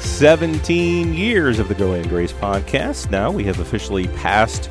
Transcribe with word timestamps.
17 0.00 1.14
years 1.14 1.58
of 1.58 1.68
the 1.68 1.74
Growing 1.74 2.02
in 2.02 2.08
Grace 2.08 2.32
podcast. 2.32 3.10
Now 3.10 3.30
we 3.30 3.44
have 3.44 3.60
officially 3.60 4.08
passed 4.08 4.70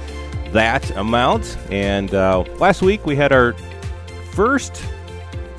that 0.52 0.90
amount. 0.92 1.58
And 1.72 2.14
uh, 2.14 2.42
last 2.60 2.82
week 2.82 3.06
we 3.06 3.16
had 3.16 3.32
our 3.32 3.54
first 4.32 4.84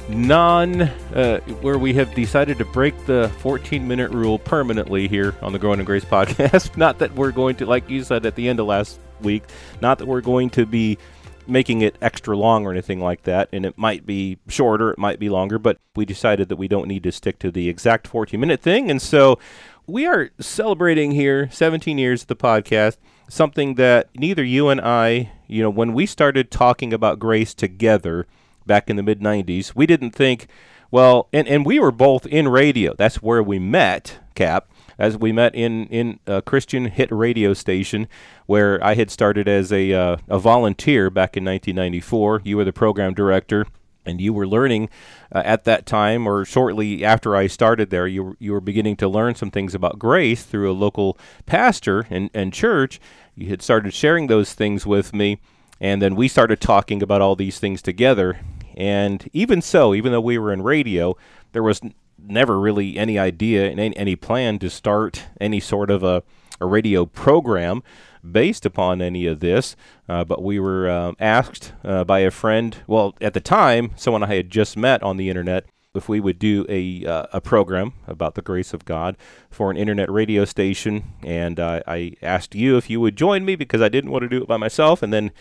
non, 0.09 0.83
uh, 0.83 1.41
where 1.61 1.79
we 1.79 1.95
have 1.95 2.15
decided 2.15 2.59
to 2.59 2.65
break 2.65 3.07
the 3.07 3.31
14 3.39 3.87
minute 3.87 4.11
rule 4.11 4.39
permanently 4.39 5.09
here 5.09 5.35
on 5.43 5.53
the 5.53 5.59
Growing 5.59 5.81
in 5.81 5.87
Grace 5.87 6.05
podcast. 6.07 6.77
not 6.77 6.99
that 6.99 7.15
we're 7.15 7.33
going 7.33 7.57
to, 7.57 7.67
like 7.67 7.89
you 7.89 8.03
said 8.03 8.27
at 8.27 8.35
the 8.35 8.49
end 8.49 8.61
of 8.61 8.67
last 8.67 8.99
week, 9.21 9.45
not 9.81 9.99
that 9.99 10.07
we're 10.07 10.21
going 10.21 10.51
to 10.51 10.67
be 10.67 10.99
making 11.47 11.81
it 11.81 11.97
extra 12.01 12.37
long 12.37 12.67
or 12.67 12.73
anything 12.73 13.01
like 13.01 13.23
that. 13.25 13.49
And 13.53 13.65
it 13.65 13.77
might 13.77 14.07
be 14.07 14.39
shorter, 14.49 14.91
it 14.91 14.99
might 14.99 15.19
be 15.19 15.29
longer, 15.29 15.59
but 15.59 15.79
we 15.97 16.05
decided 16.05 16.49
that 16.49 16.57
we 16.57 16.69
don't 16.69 16.89
need 16.89 17.03
to 17.05 17.13
stick 17.13 17.39
to 17.41 17.51
the 17.51 17.69
exact 17.69 18.07
14 18.07 18.39
minute 18.39 18.61
thing. 18.61 18.91
And 18.91 19.01
so 19.01 19.39
we 19.87 20.07
are 20.07 20.31
celebrating 20.39 21.13
here 21.13 21.49
17 21.51 21.99
years 21.99 22.23
of 22.23 22.29
the 22.29 22.37
podcast, 22.37 22.97
something 23.29 23.75
that 23.75 24.09
neither 24.15 24.45
you 24.45 24.69
and 24.69 24.81
I, 24.81 25.33
you 25.47 25.63
know, 25.63 25.71
when 25.71 25.93
we 25.93 26.07
started 26.07 26.51
talking 26.51 26.93
about 26.93 27.19
grace 27.19 27.55
together 27.55 28.27
back 28.67 28.89
in 28.89 28.97
the 28.97 29.03
mid 29.03 29.21
90s, 29.21 29.75
we 29.75 29.87
didn't 29.87 30.13
think, 30.13 30.47
well, 30.91 31.29
and, 31.33 31.49
and 31.49 31.67
we 31.67 31.79
were 31.79 31.93
both 31.93 32.27
in 32.27 32.49
radio. 32.49 32.95
That's 32.95 33.23
where 33.23 33.43
we 33.43 33.59
met, 33.59 34.19
Cap 34.35 34.69
as 35.01 35.17
we 35.17 35.33
met 35.33 35.55
in 35.55 35.87
in 35.87 36.21
a 36.27 36.43
Christian 36.43 36.85
hit 36.85 37.11
radio 37.11 37.55
station 37.55 38.07
where 38.47 38.83
I 38.85 38.95
had 38.95 39.11
started 39.11 39.49
as 39.49 39.73
a 39.73 39.93
uh, 39.93 40.17
a 40.29 40.39
volunteer 40.39 41.11
back 41.11 41.37
in 41.37 41.45
1994. 41.45 42.43
You 42.45 42.59
were 42.59 42.65
the 42.65 42.73
program 42.73 43.15
director 43.15 43.67
and 44.05 44.21
you 44.21 44.33
were 44.33 44.47
learning 44.47 44.89
uh, 45.35 45.43
at 45.45 45.65
that 45.65 45.87
time 45.87 46.27
or 46.27 46.45
shortly 46.45 47.05
after 47.05 47.35
I 47.35 47.47
started 47.47 47.91
there. 47.91 48.07
You 48.07 48.25
were, 48.25 48.37
you 48.39 48.53
were 48.53 48.61
beginning 48.61 48.97
to 48.97 49.09
learn 49.09 49.35
some 49.35 49.51
things 49.51 49.75
about 49.75 49.99
grace 49.99 50.43
through 50.43 50.71
a 50.71 50.73
local 50.73 51.19
pastor 51.47 52.07
and, 52.11 52.31
and 52.33 52.53
church. 52.53 53.01
You 53.35 53.49
had 53.49 53.63
started 53.63 53.95
sharing 53.95 54.27
those 54.27 54.53
things 54.53 54.87
with 54.87 55.15
me 55.15 55.41
and 55.81 56.03
then 56.03 56.15
we 56.15 56.29
started 56.29 56.61
talking 56.61 57.03
about 57.03 57.23
all 57.23 57.37
these 57.37 57.59
things 57.59 57.81
together. 57.81 58.41
And 58.77 59.29
even 59.33 59.63
so 59.63 59.95
even 59.95 60.13
though 60.13 60.21
we 60.21 60.39
were 60.39 60.53
in 60.53 60.63
radio 60.63 61.17
there 61.53 61.63
was 61.63 61.81
never 62.27 62.59
really 62.59 62.97
any 62.97 63.19
idea 63.19 63.71
and 63.71 63.81
any, 63.81 64.17
plan 64.17 64.59
to 64.59 64.71
start 64.71 65.25
any 65.41 65.61
sort 65.61 65.91
of 65.91 66.03
a, 66.03 66.23
a 66.61 66.67
radio 66.67 67.07
program 67.07 67.83
based 68.29 68.67
upon 68.67 69.01
any 69.01 69.27
of 69.27 69.41
this. 69.41 69.77
Uh, 70.09 70.25
but 70.25 70.43
we 70.43 70.59
were 70.59 70.89
uh, 70.89 71.13
asked 71.19 71.73
uh, 71.85 72.05
by 72.05 72.21
a 72.21 72.31
friend, 72.31 72.79
well, 72.87 73.15
at 73.21 73.35
the 73.35 73.41
time, 73.41 73.93
someone 73.97 74.23
I 74.23 74.35
had 74.35 74.51
just 74.51 74.77
met 74.77 75.03
on 75.03 75.17
the 75.17 75.29
internet, 75.29 75.67
if 75.95 76.09
we 76.09 76.21
would 76.21 76.39
do 76.39 76.65
a, 76.69 77.05
uh, 77.05 77.27
a 77.33 77.41
program 77.41 77.95
about 78.07 78.35
the 78.35 78.43
grace 78.43 78.73
of 78.73 78.85
God 78.85 79.17
for 79.51 79.71
an 79.71 79.77
internet 79.77 80.11
radio 80.11 80.45
station. 80.45 81.13
And 81.25 81.59
I 81.59 82.13
asked 82.23 82.55
you 82.55 82.77
if 82.77 82.89
you 82.89 83.01
would 83.01 83.17
join 83.17 83.45
me 83.45 83.57
because 83.57 83.81
I 83.81 83.89
didn't 83.89 84.11
want 84.11 84.23
to 84.23 84.29
do 84.29 84.43
it 84.43 84.49
by 84.49 84.57
myself. 84.57 85.03
And 85.03 85.13
then, 85.13 85.33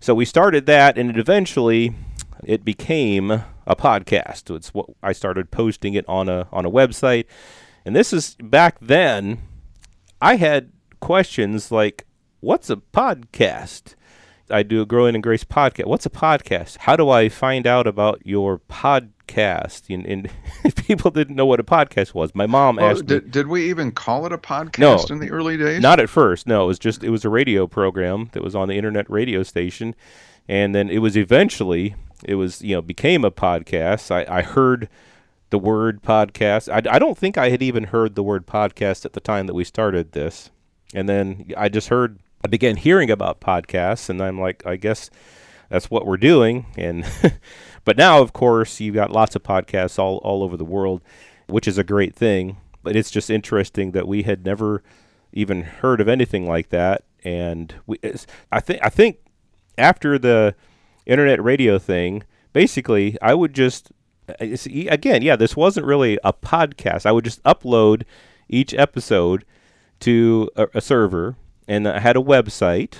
so 0.00 0.14
we 0.14 0.24
started 0.24 0.66
that, 0.66 0.98
and 0.98 1.10
it 1.10 1.18
eventually 1.18 1.94
it 2.42 2.64
became 2.64 3.42
a 3.66 3.76
podcast. 3.76 4.54
It's 4.54 4.72
what 4.74 4.86
I 5.02 5.12
started 5.12 5.50
posting 5.50 5.94
it 5.94 6.04
on 6.08 6.28
a 6.28 6.48
on 6.52 6.64
a 6.64 6.70
website. 6.70 7.26
And 7.84 7.94
this 7.94 8.12
is 8.12 8.36
back 8.36 8.78
then 8.80 9.38
I 10.20 10.36
had 10.36 10.72
questions 11.00 11.70
like 11.70 12.06
what's 12.40 12.70
a 12.70 12.76
podcast? 12.76 13.94
I 14.50 14.62
do 14.62 14.82
a 14.82 14.86
Growing 14.86 15.14
in 15.14 15.22
Grace 15.22 15.44
podcast. 15.44 15.86
What's 15.86 16.04
a 16.04 16.10
podcast? 16.10 16.78
How 16.78 16.96
do 16.96 17.08
I 17.08 17.30
find 17.30 17.66
out 17.66 17.86
about 17.86 18.20
your 18.26 18.58
podcast? 18.58 19.92
And, 19.92 20.06
and 20.06 20.30
people 20.76 21.10
didn't 21.10 21.34
know 21.34 21.46
what 21.46 21.60
a 21.60 21.64
podcast 21.64 22.12
was. 22.12 22.34
My 22.34 22.46
mom 22.46 22.76
well, 22.76 22.90
asked 22.90 23.06
did, 23.06 23.24
me, 23.24 23.30
did 23.30 23.46
we 23.46 23.70
even 23.70 23.90
call 23.90 24.26
it 24.26 24.32
a 24.32 24.38
podcast 24.38 24.78
no, 24.78 25.02
in 25.10 25.18
the 25.18 25.30
early 25.30 25.56
days? 25.56 25.80
Not 25.80 25.98
at 25.98 26.10
first. 26.10 26.46
No, 26.46 26.64
it 26.64 26.66
was 26.66 26.78
just 26.78 27.02
it 27.02 27.10
was 27.10 27.24
a 27.24 27.30
radio 27.30 27.66
program 27.66 28.28
that 28.32 28.42
was 28.42 28.54
on 28.54 28.68
the 28.68 28.74
internet 28.74 29.08
radio 29.08 29.42
station, 29.42 29.94
and 30.46 30.74
then 30.74 30.90
it 30.90 30.98
was 30.98 31.16
eventually 31.16 31.94
it 32.24 32.34
was 32.36 32.62
you 32.62 32.74
know 32.74 32.82
became 32.82 33.24
a 33.24 33.30
podcast. 33.30 34.10
I, 34.10 34.38
I 34.38 34.42
heard 34.42 34.88
the 35.50 35.58
word 35.58 36.02
podcast. 36.02 36.72
I, 36.72 36.94
I 36.94 36.98
don't 36.98 37.18
think 37.18 37.38
I 37.38 37.50
had 37.50 37.62
even 37.62 37.84
heard 37.84 38.14
the 38.14 38.22
word 38.22 38.46
podcast 38.46 39.04
at 39.04 39.12
the 39.12 39.20
time 39.20 39.46
that 39.46 39.54
we 39.54 39.64
started 39.64 40.12
this, 40.12 40.50
and 40.94 41.08
then 41.08 41.52
I 41.56 41.68
just 41.68 41.88
heard 41.88 42.18
I 42.44 42.48
began 42.48 42.76
hearing 42.76 43.10
about 43.10 43.40
podcasts, 43.40 44.08
and 44.08 44.20
I'm 44.20 44.40
like, 44.40 44.64
I 44.66 44.76
guess 44.76 45.10
that's 45.68 45.90
what 45.90 46.06
we're 46.06 46.16
doing. 46.16 46.66
And 46.76 47.04
but 47.84 47.96
now, 47.96 48.20
of 48.20 48.32
course, 48.32 48.80
you've 48.80 48.94
got 48.94 49.10
lots 49.10 49.34
of 49.34 49.42
podcasts 49.42 49.98
all 49.98 50.18
all 50.18 50.42
over 50.42 50.56
the 50.56 50.64
world, 50.64 51.02
which 51.46 51.66
is 51.66 51.78
a 51.78 51.84
great 51.84 52.14
thing. 52.14 52.58
But 52.82 52.96
it's 52.96 53.10
just 53.10 53.30
interesting 53.30 53.92
that 53.92 54.06
we 54.06 54.24
had 54.24 54.44
never 54.44 54.82
even 55.32 55.62
heard 55.62 56.00
of 56.00 56.08
anything 56.08 56.46
like 56.46 56.68
that. 56.68 57.04
And 57.24 57.74
we, 57.86 57.98
I 58.52 58.60
think 58.60 58.80
I 58.82 58.88
think 58.90 59.18
after 59.78 60.18
the 60.18 60.54
internet 61.06 61.42
radio 61.42 61.78
thing, 61.78 62.22
basically, 62.52 63.16
I 63.20 63.34
would 63.34 63.54
just 63.54 63.92
uh, 64.28 64.56
again, 64.88 65.22
yeah, 65.22 65.36
this 65.36 65.56
wasn't 65.56 65.86
really 65.86 66.18
a 66.24 66.32
podcast. 66.32 67.06
I 67.06 67.12
would 67.12 67.24
just 67.24 67.42
upload 67.42 68.02
each 68.48 68.74
episode 68.74 69.44
to 70.00 70.50
a, 70.56 70.66
a 70.74 70.80
server 70.80 71.36
and 71.66 71.88
I 71.88 72.00
had 72.00 72.16
a 72.16 72.20
website, 72.20 72.96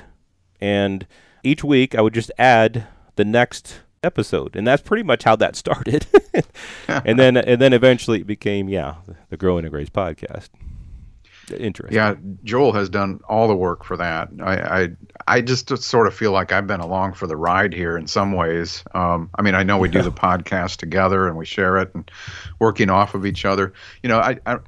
and 0.60 1.06
each 1.43 1.62
week 1.62 1.94
I 1.94 2.00
would 2.00 2.14
just 2.14 2.31
add 2.38 2.87
the 3.16 3.25
next 3.25 3.81
episode, 4.03 4.56
and 4.56 4.66
that's 4.66 4.82
pretty 4.82 5.03
much 5.03 5.25
how 5.25 5.37
that 5.37 5.56
started. 5.56 6.06
and 6.88 7.19
then 7.19 7.37
and 7.37 7.60
then 7.60 7.72
eventually 7.72 8.20
it 8.20 8.26
became 8.26 8.69
yeah 8.69 8.97
the 9.31 9.37
Growing 9.37 9.64
in 9.64 9.70
Grace 9.70 9.91
podcast. 9.91 10.48
Interesting. 11.50 11.94
Yeah, 11.94 12.15
Joel 12.44 12.72
has 12.72 12.88
done 12.88 13.21
all 13.28 13.49
the 13.49 13.55
work 13.55 13.84
for 13.84 13.97
that. 13.97 14.28
I, 14.41 14.82
I 14.82 14.88
I 15.27 15.41
just 15.41 15.77
sort 15.78 16.06
of 16.06 16.15
feel 16.15 16.32
like 16.32 16.53
I've 16.53 16.66
been 16.66 16.81
along 16.81 17.15
for 17.15 17.27
the 17.27 17.37
ride 17.37 17.72
here 17.72 17.97
in 17.97 18.06
some 18.06 18.32
ways. 18.32 18.84
Um, 18.94 19.31
I 19.34 19.43
mean, 19.43 19.55
I 19.55 19.62
know 19.62 19.78
we 19.78 19.88
do 19.88 20.03
the 20.03 20.12
podcast 20.12 20.77
together 20.77 21.28
and 21.28 21.37
we 21.37 21.44
share 21.44 21.78
it 21.78 21.94
and 21.94 22.10
working 22.59 22.91
off 22.91 23.15
of 23.15 23.27
each 23.27 23.44
other. 23.44 23.72
You 24.03 24.09
know, 24.09 24.19
I, 24.19 24.38
I 24.47 24.59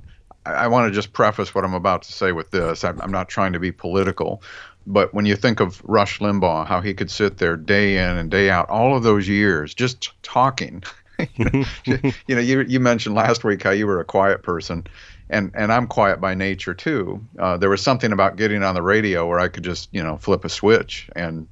I 0.45 0.69
want 0.69 0.89
to 0.89 0.95
just 0.95 1.13
preface 1.13 1.55
what 1.55 1.65
I'm 1.65 1.75
about 1.75 2.03
to 2.03 2.13
say 2.13 2.33
with 2.33 2.51
this. 2.51 2.85
I'm, 2.85 3.01
I'm 3.01 3.11
not 3.11 3.29
trying 3.29 3.53
to 3.55 3.59
be 3.59 3.73
political, 3.73 4.43
but 4.87 5.13
when 5.13 5.27
you 5.27 5.35
think 5.35 5.61
of 5.61 5.83
Rush 5.85 6.21
Limbaugh, 6.21 6.67
how 6.67 6.81
he 6.81 6.95
could 6.95 7.11
sit 7.11 7.39
there 7.39 7.57
day 7.57 7.99
in 7.99 8.17
and 8.17 8.31
day 8.31 8.49
out, 8.49 8.71
all 8.71 8.97
of 8.97 9.03
those 9.03 9.29
years 9.29 9.75
just 9.75 10.11
talking. 10.23 10.83
you, 11.37 12.35
know, 12.35 12.41
you, 12.41 12.63
you 12.63 12.81
mentioned 12.81 13.15
last 13.15 13.45
week 13.45 13.63
how 13.63 13.71
you 13.71 13.87
were 13.87 14.01
a 14.01 14.05
quiet 14.05 14.43
person, 14.43 14.87
and 15.31 15.51
and 15.55 15.73
I'm 15.73 15.87
quiet 15.87 16.21
by 16.21 16.35
nature 16.35 16.75
too. 16.75 17.25
Uh, 17.39 17.57
there 17.57 17.71
was 17.71 17.83
something 17.83 18.13
about 18.13 18.37
getting 18.37 18.63
on 18.63 18.75
the 18.75 18.83
radio 18.83 19.27
where 19.27 19.41
I 19.41 19.49
could 19.49 19.65
just 19.65 19.89
you 19.93 20.03
know 20.03 20.17
flip 20.17 20.45
a 20.45 20.49
switch 20.49 21.09
and 21.17 21.47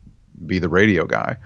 be 0.47 0.59
the 0.59 0.69
radio 0.69 1.07
guy, 1.07 1.37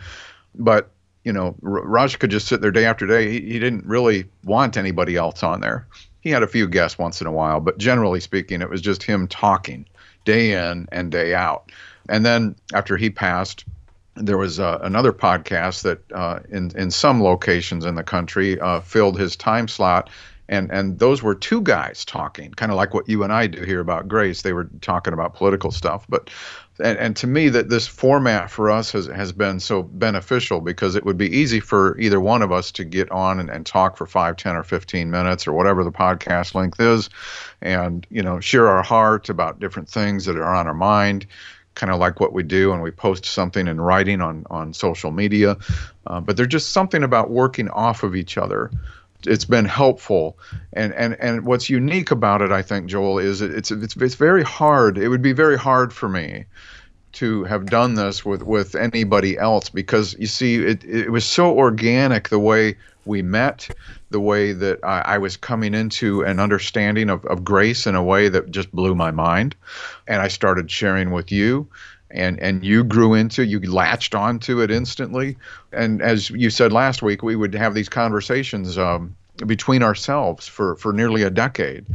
but 0.54 0.90
you 1.24 1.32
know, 1.32 1.54
Rush 1.60 2.16
could 2.16 2.30
just 2.30 2.48
sit 2.48 2.60
there 2.60 2.70
day 2.70 2.86
after 2.86 3.06
day. 3.06 3.30
He, 3.30 3.40
he 3.40 3.58
didn't 3.58 3.84
really 3.84 4.24
want 4.44 4.76
anybody 4.76 5.16
else 5.16 5.42
on 5.42 5.60
there 5.60 5.86
he 6.20 6.30
had 6.30 6.42
a 6.42 6.48
few 6.48 6.68
guests 6.68 6.98
once 6.98 7.20
in 7.20 7.26
a 7.26 7.32
while, 7.32 7.60
but 7.60 7.78
generally 7.78 8.20
speaking, 8.20 8.60
it 8.60 8.70
was 8.70 8.80
just 8.80 9.02
him 9.02 9.28
talking 9.28 9.86
day 10.24 10.52
in 10.52 10.88
and 10.92 11.10
day 11.10 11.34
out. 11.34 11.70
And 12.08 12.24
then 12.24 12.56
after 12.74 12.96
he 12.96 13.10
passed, 13.10 13.64
there 14.20 14.38
was 14.38 14.60
uh, 14.60 14.78
another 14.82 15.12
podcast 15.12 15.82
that 15.82 16.12
uh, 16.12 16.40
in 16.50 16.70
in 16.76 16.90
some 16.90 17.22
locations 17.22 17.84
in 17.84 17.94
the 17.94 18.02
country 18.02 18.58
uh, 18.60 18.80
filled 18.80 19.18
his 19.18 19.36
time 19.36 19.68
slot, 19.68 20.10
and 20.48 20.70
and 20.70 20.98
those 20.98 21.22
were 21.22 21.34
two 21.34 21.60
guys 21.60 22.04
talking, 22.04 22.52
kind 22.52 22.72
of 22.72 22.76
like 22.76 22.94
what 22.94 23.08
you 23.08 23.22
and 23.22 23.32
I 23.32 23.46
do 23.46 23.62
here 23.62 23.80
about 23.80 24.08
Grace. 24.08 24.42
They 24.42 24.52
were 24.52 24.68
talking 24.80 25.12
about 25.12 25.34
political 25.34 25.70
stuff, 25.70 26.06
but 26.08 26.30
and, 26.80 26.98
and 26.98 27.16
to 27.16 27.26
me 27.26 27.48
that 27.48 27.68
this 27.68 27.86
format 27.86 28.50
for 28.50 28.70
us 28.70 28.92
has, 28.92 29.06
has 29.06 29.32
been 29.32 29.60
so 29.60 29.82
beneficial 29.82 30.60
because 30.60 30.94
it 30.94 31.04
would 31.04 31.16
be 31.16 31.34
easy 31.34 31.60
for 31.60 31.98
either 31.98 32.20
one 32.20 32.42
of 32.42 32.52
us 32.52 32.70
to 32.72 32.84
get 32.84 33.10
on 33.10 33.40
and, 33.40 33.50
and 33.50 33.66
talk 33.66 33.96
for 33.96 34.06
5 34.06 34.36
10 34.36 34.56
or 34.56 34.62
15 34.62 35.10
minutes 35.10 35.46
or 35.46 35.52
whatever 35.52 35.82
the 35.82 35.92
podcast 35.92 36.54
length 36.54 36.80
is 36.80 37.10
and 37.62 38.06
you 38.10 38.22
know 38.22 38.40
share 38.40 38.68
our 38.68 38.82
heart 38.82 39.28
about 39.28 39.60
different 39.60 39.88
things 39.88 40.24
that 40.24 40.36
are 40.36 40.54
on 40.54 40.66
our 40.66 40.74
mind 40.74 41.26
kind 41.78 41.92
of 41.92 41.98
like 41.98 42.20
what 42.20 42.32
we 42.32 42.42
do 42.42 42.70
when 42.70 42.82
we 42.82 42.90
post 42.90 43.24
something 43.24 43.68
in 43.68 43.80
writing 43.80 44.20
on 44.20 44.44
on 44.50 44.74
social 44.74 45.12
media. 45.12 45.56
Uh, 46.06 46.20
but 46.20 46.36
there's 46.36 46.48
just 46.48 46.72
something 46.72 47.02
about 47.02 47.30
working 47.30 47.70
off 47.70 48.02
of 48.02 48.14
each 48.14 48.36
other. 48.36 48.70
It's 49.26 49.44
been 49.44 49.64
helpful. 49.64 50.38
And 50.74 50.92
and 50.92 51.16
and 51.20 51.46
what's 51.46 51.70
unique 51.70 52.10
about 52.10 52.42
it 52.42 52.52
i 52.52 52.62
think 52.62 52.86
joel 52.86 53.18
is 53.18 53.40
it's 53.40 53.70
it's 53.70 53.96
it's 53.96 54.14
very 54.16 54.42
hard. 54.42 54.98
It 54.98 55.08
would 55.08 55.22
be 55.22 55.32
very 55.32 55.56
hard 55.56 55.92
for 55.92 56.08
me 56.08 56.44
to 57.12 57.44
have 57.44 57.66
done 57.66 57.94
this 57.94 58.24
with 58.24 58.42
with 58.42 58.74
anybody 58.74 59.38
else 59.38 59.70
because 59.70 60.14
you 60.18 60.26
see 60.26 60.56
it 60.56 60.84
it 60.84 61.10
was 61.10 61.24
so 61.24 61.56
organic 61.56 62.28
the 62.28 62.38
way 62.38 62.76
we 63.08 63.22
met 63.22 63.68
the 64.10 64.20
way 64.20 64.52
that 64.52 64.78
I, 64.84 65.00
I 65.00 65.18
was 65.18 65.36
coming 65.36 65.74
into 65.74 66.22
an 66.22 66.38
understanding 66.38 67.10
of, 67.10 67.24
of 67.24 67.42
grace 67.42 67.86
in 67.86 67.94
a 67.94 68.02
way 68.02 68.28
that 68.28 68.50
just 68.50 68.70
blew 68.70 68.94
my 68.94 69.10
mind. 69.10 69.56
And 70.06 70.22
i 70.22 70.28
started 70.28 70.70
sharing 70.70 71.10
with 71.10 71.32
you 71.32 71.68
and 72.10 72.38
and 72.40 72.64
you 72.64 72.84
grew 72.84 73.14
into 73.14 73.44
you 73.44 73.60
latched 73.60 74.14
onto 74.14 74.60
it 74.60 74.70
instantly. 74.70 75.36
And 75.72 76.00
as 76.00 76.30
you 76.30 76.50
said 76.50 76.72
last 76.72 77.02
week 77.02 77.22
we 77.22 77.36
would 77.36 77.54
have 77.54 77.74
these 77.74 77.88
conversations 77.88 78.78
um, 78.78 79.16
between 79.46 79.82
ourselves 79.82 80.46
for 80.46 80.76
for 80.76 80.92
nearly 80.92 81.22
a 81.22 81.30
decade. 81.30 81.86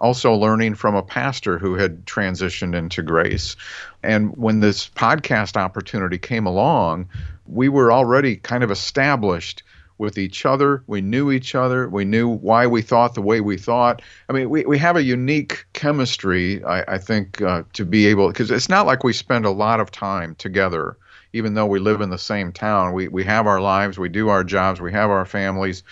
Also 0.00 0.32
learning 0.32 0.76
from 0.76 0.94
a 0.94 1.02
pastor 1.02 1.58
who 1.58 1.74
had 1.74 2.06
transitioned 2.06 2.76
into 2.76 3.02
grace. 3.02 3.56
And 4.02 4.36
when 4.36 4.60
this 4.60 4.88
podcast 4.88 5.56
opportunity 5.56 6.18
came 6.18 6.46
along 6.46 7.08
we 7.48 7.68
were 7.68 7.90
already 7.90 8.36
kind 8.36 8.62
of 8.62 8.70
established 8.70 9.62
with 9.98 10.16
each 10.16 10.46
other. 10.46 10.82
We 10.86 11.00
knew 11.00 11.30
each 11.30 11.54
other. 11.54 11.88
We 11.88 12.04
knew 12.04 12.28
why 12.28 12.66
we 12.66 12.82
thought 12.82 13.14
the 13.14 13.22
way 13.22 13.40
we 13.40 13.58
thought. 13.58 14.00
I 14.28 14.32
mean, 14.32 14.48
we, 14.48 14.64
we 14.64 14.78
have 14.78 14.96
a 14.96 15.02
unique 15.02 15.66
chemistry, 15.72 16.64
I, 16.64 16.94
I 16.94 16.98
think, 16.98 17.42
uh, 17.42 17.64
to 17.74 17.84
be 17.84 18.06
able, 18.06 18.28
because 18.28 18.50
it's 18.50 18.68
not 18.68 18.86
like 18.86 19.04
we 19.04 19.12
spend 19.12 19.44
a 19.44 19.50
lot 19.50 19.80
of 19.80 19.90
time 19.90 20.36
together, 20.36 20.96
even 21.32 21.54
though 21.54 21.66
we 21.66 21.80
live 21.80 22.00
in 22.00 22.10
the 22.10 22.18
same 22.18 22.52
town. 22.52 22.92
We, 22.92 23.08
we 23.08 23.24
have 23.24 23.46
our 23.46 23.60
lives, 23.60 23.98
we 23.98 24.08
do 24.08 24.28
our 24.28 24.44
jobs, 24.44 24.80
we 24.80 24.92
have 24.92 25.10
our 25.10 25.26
families, 25.26 25.82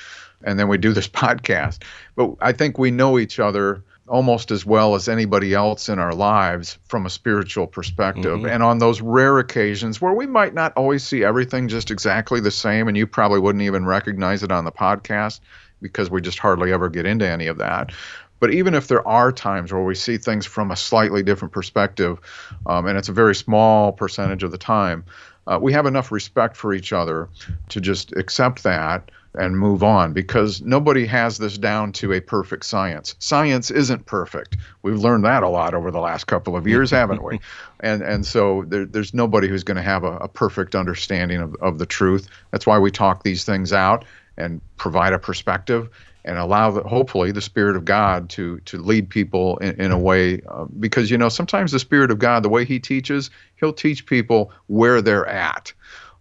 and 0.45 0.59
then 0.59 0.69
we 0.69 0.79
do 0.79 0.93
this 0.93 1.09
podcast. 1.25 1.83
But 2.15 2.35
I 2.41 2.53
think 2.53 2.79
we 2.79 2.91
know 2.91 3.19
each 3.19 3.41
other 3.41 3.83
almost 4.09 4.51
as 4.51 4.65
well 4.65 4.95
as 4.95 5.09
anybody 5.09 5.53
else 5.55 5.89
in 5.89 5.99
our 5.99 6.15
lives 6.15 6.79
from 6.85 7.07
a 7.07 7.11
spiritual 7.11 7.67
perspective. 7.67 8.39
Mm-hmm. 8.39 8.47
And 8.47 8.63
on 8.63 8.79
those 8.79 9.01
rare 9.01 9.39
occasions 9.39 10.01
where 10.01 10.13
we 10.13 10.27
might 10.27 10.55
not 10.55 10.73
always 10.77 11.03
see 11.03 11.25
everything 11.25 11.69
just 11.69 11.91
exactly 11.91 12.41
the 12.41 12.51
same, 12.51 12.89
and 12.89 12.97
you 12.97 13.07
probably 13.07 13.41
wouldn't 13.41 13.63
even 13.63 13.85
recognize 13.85 14.43
it 14.43 14.53
on 14.53 14.65
the 14.65 14.73
podcast 14.73 15.41
because 15.83 16.11
we 16.11 16.21
just 16.21 16.39
hardly 16.39 16.73
ever 16.73 16.89
get 16.89 17.07
into 17.07 17.27
any 17.27 17.47
of 17.47 17.59
that. 17.59 17.93
But 18.39 18.53
even 18.53 18.75
if 18.75 18.89
there 18.89 19.07
are 19.07 19.33
times 19.33 19.73
where 19.73 19.83
we 19.83 19.95
see 19.95 20.19
things 20.19 20.45
from 20.47 20.71
a 20.71 20.77
slightly 20.77 21.23
different 21.23 21.53
perspective, 21.53 22.19
um, 22.67 22.87
and 22.87 22.99
it's 22.99 23.09
a 23.09 23.13
very 23.13 23.35
small 23.35 23.93
percentage 23.93 24.43
of 24.43 24.51
the 24.51 24.59
time, 24.59 25.05
uh, 25.47 25.59
we 25.61 25.73
have 25.73 25.87
enough 25.87 26.13
respect 26.13 26.57
for 26.57 26.75
each 26.75 26.93
other 26.93 27.29
to 27.69 27.81
just 27.81 28.13
accept 28.17 28.63
that 28.65 29.11
and 29.37 29.59
move 29.59 29.83
on 29.83 30.13
because 30.13 30.61
nobody 30.63 31.07
has 31.07 31.39
this 31.39 31.59
down 31.59 31.93
to 31.93 32.13
a 32.13 32.21
perfect 32.21 32.65
science. 32.65 33.15
Science 33.19 33.71
isn't 33.71 34.07
perfect. 34.07 34.57
We've 34.83 34.99
learned 34.99 35.25
that 35.25 35.43
a 35.43 35.49
lot 35.49 35.75
over 35.75 35.91
the 35.91 36.01
last 36.01 36.27
couple 36.27 36.57
of 36.57 36.67
years, 36.67 36.91
haven't 36.91 37.23
we? 37.23 37.41
And 37.81 38.01
and 38.01 38.25
so 38.25 38.65
there, 38.67 38.87
there's 38.87 39.13
nobody 39.13 39.49
who's 39.49 39.63
going 39.63 39.77
to 39.77 39.83
have 39.83 40.03
a, 40.03 40.17
a, 40.17 40.29
perfect 40.29 40.75
understanding 40.75 41.43
of, 41.43 41.55
of 41.57 41.79
the 41.79 41.85
truth. 41.85 42.27
That's 42.51 42.67
why 42.67 42.79
we 42.79 42.91
talk 42.91 43.23
these 43.23 43.45
things 43.45 43.71
out 43.71 44.07
and 44.39 44.63
provide 44.79 45.13
a 45.13 45.19
perspective 45.19 45.91
and 46.27 46.39
allow 46.39 46.71
the, 46.71 46.83
hopefully 46.83 47.33
the 47.33 47.41
spirit 47.41 47.77
of 47.77 47.85
God 47.85 48.29
to 48.31 48.59
to 48.61 48.79
lead 48.79 49.09
people 49.09 49.57
in, 49.59 49.81
in 49.81 49.93
a 49.93 49.99
way 49.99 50.41
uh, 50.49 50.65
because 50.81 51.11
you 51.11 51.17
know 51.17 51.29
sometimes 51.29 51.73
the 51.73 51.79
spirit 51.79 52.11
of 52.11 52.19
God 52.19 52.43
the 52.43 52.49
way 52.49 52.65
he 52.65 52.79
teaches 52.79 53.31
he'll 53.57 53.73
teach 53.73 54.07
people 54.07 54.53
where 54.67 55.01
they're 55.01 55.27
at 55.27 55.73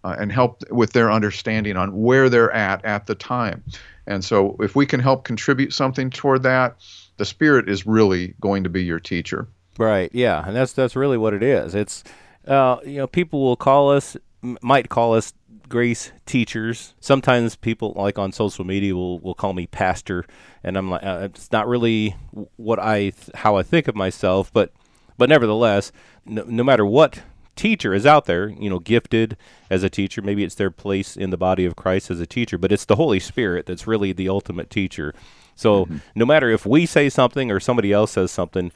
uh, 0.06 0.16
and 0.20 0.32
help 0.32 0.62
with 0.70 0.94
their 0.94 1.12
understanding 1.12 1.76
on 1.76 2.00
where 2.00 2.30
they're 2.30 2.52
at 2.52 2.86
at 2.86 3.08
the 3.08 3.16
time. 3.16 3.64
And 4.06 4.24
so, 4.24 4.56
if 4.60 4.76
we 4.76 4.86
can 4.86 5.00
help 5.00 5.24
contribute 5.24 5.74
something 5.74 6.12
toward 6.12 6.44
that, 6.44 6.78
the 7.18 7.26
Spirit 7.26 7.68
is 7.68 7.88
really 7.88 8.36
going 8.40 8.64
to 8.64 8.70
be 8.70 8.84
your 8.84 9.00
teacher. 9.00 9.48
Right. 9.80 10.12
Yeah, 10.14 10.46
and 10.46 10.56
that's 10.56 10.74
that's 10.74 10.96
really 10.96 11.18
what 11.18 11.34
it 11.34 11.42
is. 11.42 11.74
It's 11.74 12.04
uh, 12.48 12.78
you 12.86 12.98
know 12.98 13.08
people 13.08 13.42
will 13.42 13.56
call 13.56 13.92
us 13.92 14.16
might 14.62 14.90
call 14.90 15.16
us 15.16 15.34
grace 15.68 16.12
teachers. 16.28 16.94
Sometimes 17.00 17.56
people 17.56 17.94
like 17.96 18.20
on 18.20 18.32
social 18.32 18.64
media 18.64 18.96
will, 18.96 19.20
will 19.20 19.34
call 19.34 19.54
me 19.54 19.66
pastor, 19.66 20.24
and 20.64 20.78
I'm 20.78 20.92
like 20.92 21.04
uh, 21.04 21.22
it's 21.24 21.52
not 21.52 21.68
really 21.68 22.16
what 22.58 22.78
I 22.78 23.10
th- 23.10 23.32
how 23.34 23.56
I 23.58 23.64
think 23.64 23.88
of 23.88 23.96
myself, 23.96 24.54
but 24.54 24.72
but 25.18 25.30
nevertheless, 25.30 25.92
no, 26.26 26.44
no 26.44 26.64
matter 26.64 26.86
what 26.86 27.24
teacher 27.56 27.94
is 27.94 28.06
out 28.06 28.26
there, 28.26 28.50
you 28.50 28.70
know, 28.70 28.80
gifted 28.80 29.38
as 29.70 29.84
a 29.84 29.90
teacher. 29.90 30.22
Maybe 30.22 30.44
it's 30.44 30.56
their 30.56 30.72
place 30.72 31.16
in 31.16 31.30
the 31.30 31.38
body 31.38 31.66
of 31.66 31.76
Christ 31.76 32.12
as 32.12 32.20
a 32.20 32.26
teacher, 32.26 32.58
but 32.58 32.72
it's 32.72 32.86
the 32.86 32.96
Holy 32.96 33.20
Spirit 33.20 33.66
that's 33.66 33.88
really 33.88 34.14
the 34.14 34.30
ultimate 34.30 34.70
teacher. 34.70 35.14
So 35.56 35.86
mm-hmm. 35.86 35.98
no 36.16 36.26
matter 36.26 36.50
if 36.50 36.66
we 36.66 36.86
say 36.86 37.10
something 37.10 37.52
or 37.52 37.60
somebody 37.60 37.92
else 37.92 38.12
says 38.12 38.32
something, 38.32 38.72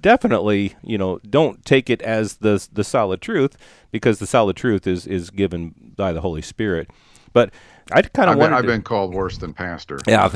definitely, 0.00 0.74
you 0.82 0.98
know, 0.98 1.18
don't 1.28 1.64
take 1.64 1.88
it 1.88 2.02
as 2.02 2.36
the 2.36 2.66
the 2.72 2.84
solid 2.84 3.20
truth 3.20 3.56
because 3.90 4.18
the 4.18 4.26
solid 4.26 4.56
truth 4.56 4.86
is 4.86 5.06
is 5.06 5.30
given 5.30 5.74
by 5.96 6.12
the 6.12 6.20
Holy 6.20 6.42
Spirit. 6.42 6.90
But 7.32 7.50
I 7.90 8.02
kind 8.02 8.30
of 8.30 8.36
wanted. 8.36 8.56
I've 8.56 8.66
been 8.66 8.82
called 8.82 9.14
worse 9.14 9.38
than 9.38 9.54
pastor. 9.54 9.98
Yeah. 10.06 10.28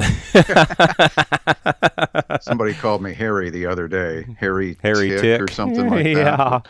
Somebody 2.40 2.74
called 2.74 3.02
me 3.02 3.12
Harry 3.14 3.50
the 3.50 3.66
other 3.66 3.86
day. 3.88 4.26
Harry, 4.38 4.78
Harry 4.82 5.10
Tick, 5.10 5.20
Tick 5.20 5.40
or 5.40 5.48
something 5.52 5.88
like 5.88 6.06
yeah. 6.06 6.36
that. 6.36 6.66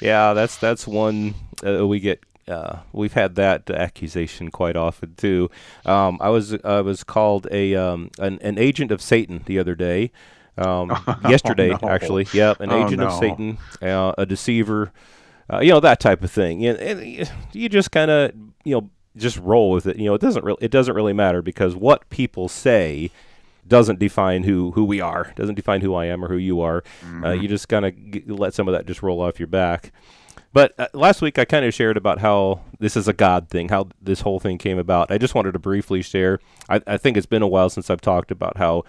Yeah, 0.00 0.32
that's 0.32 0.56
that's 0.56 0.86
one 0.86 1.34
uh, 1.64 1.86
we 1.86 2.00
get. 2.00 2.24
Uh, 2.48 2.80
we've 2.92 3.12
had 3.12 3.36
that 3.36 3.70
accusation 3.70 4.50
quite 4.50 4.76
often 4.76 5.14
too. 5.14 5.50
Um, 5.84 6.18
I 6.20 6.30
was 6.30 6.54
I 6.64 6.80
was 6.80 7.04
called 7.04 7.46
a 7.50 7.76
um, 7.76 8.10
an, 8.18 8.38
an 8.42 8.58
agent 8.58 8.90
of 8.90 9.00
Satan 9.00 9.42
the 9.46 9.58
other 9.58 9.74
day. 9.74 10.10
Um, 10.58 10.90
yesterday, 11.28 11.70
oh, 11.70 11.78
no. 11.80 11.88
actually. 11.88 12.26
Yep, 12.32 12.60
an 12.60 12.72
oh, 12.72 12.84
agent 12.84 13.00
no. 13.00 13.06
of 13.06 13.12
Satan, 13.14 13.58
uh, 13.80 14.12
a 14.18 14.26
deceiver. 14.26 14.92
Uh, 15.52 15.60
you 15.60 15.70
know 15.70 15.80
that 15.80 16.00
type 16.00 16.22
of 16.22 16.30
thing. 16.30 16.60
You, 16.60 16.72
and 16.72 17.30
you 17.52 17.68
just 17.68 17.90
kind 17.92 18.10
of 18.10 18.32
you 18.64 18.74
know 18.74 18.90
just 19.16 19.36
roll 19.38 19.70
with 19.70 19.86
it. 19.86 19.96
You 19.96 20.06
know 20.06 20.14
it 20.14 20.20
doesn't 20.20 20.44
really 20.44 20.58
it 20.60 20.70
doesn't 20.70 20.94
really 20.94 21.12
matter 21.12 21.42
because 21.42 21.76
what 21.76 22.08
people 22.10 22.48
say 22.48 23.10
doesn't 23.70 23.98
define 23.98 24.42
who 24.42 24.72
who 24.72 24.84
we 24.84 25.00
are. 25.00 25.32
Doesn't 25.36 25.54
define 25.54 25.80
who 25.80 25.94
I 25.94 26.06
am 26.06 26.22
or 26.22 26.28
who 26.28 26.36
you 26.36 26.60
are. 26.60 26.82
Mm-hmm. 27.02 27.24
Uh, 27.24 27.32
you 27.32 27.48
just 27.48 27.68
kind 27.68 27.86
of 27.86 27.96
g- 28.10 28.24
let 28.26 28.52
some 28.52 28.68
of 28.68 28.72
that 28.72 28.84
just 28.84 29.02
roll 29.02 29.22
off 29.22 29.40
your 29.40 29.46
back. 29.46 29.92
But 30.52 30.74
uh, 30.78 30.88
last 30.92 31.22
week 31.22 31.38
I 31.38 31.46
kind 31.46 31.64
of 31.64 31.72
shared 31.72 31.96
about 31.96 32.18
how 32.18 32.60
this 32.80 32.96
is 32.96 33.08
a 33.08 33.12
God 33.12 33.48
thing, 33.48 33.68
how 33.70 33.88
this 34.02 34.20
whole 34.20 34.40
thing 34.40 34.58
came 34.58 34.78
about. 34.78 35.10
I 35.10 35.16
just 35.16 35.34
wanted 35.34 35.52
to 35.52 35.58
briefly 35.60 36.02
share. 36.02 36.40
I, 36.68 36.82
I 36.86 36.96
think 36.98 37.16
it's 37.16 37.26
been 37.26 37.42
a 37.42 37.48
while 37.48 37.70
since 37.70 37.88
I've 37.88 38.00
talked 38.00 38.30
about 38.30 38.58
how 38.58 38.84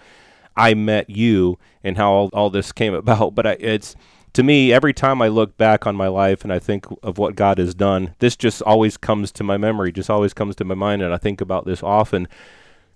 I 0.56 0.74
met 0.74 1.08
you 1.08 1.58
and 1.82 1.96
how 1.96 2.12
all, 2.12 2.30
all 2.32 2.50
this 2.50 2.72
came 2.72 2.92
about. 3.02 3.34
But 3.34 3.46
I, 3.46 3.52
it's 3.60 3.94
to 4.32 4.42
me 4.42 4.72
every 4.72 4.92
time 4.92 5.22
I 5.22 5.28
look 5.28 5.56
back 5.56 5.86
on 5.86 5.94
my 5.94 6.08
life 6.08 6.42
and 6.42 6.52
I 6.52 6.58
think 6.58 6.86
of 7.04 7.18
what 7.18 7.36
God 7.36 7.58
has 7.58 7.74
done, 7.74 8.16
this 8.18 8.34
just 8.34 8.60
always 8.62 8.96
comes 8.96 9.30
to 9.32 9.44
my 9.44 9.56
memory, 9.56 9.92
just 9.92 10.10
always 10.10 10.34
comes 10.34 10.56
to 10.56 10.64
my 10.64 10.74
mind, 10.74 11.02
and 11.02 11.14
I 11.14 11.18
think 11.18 11.40
about 11.40 11.66
this 11.66 11.84
often 11.84 12.26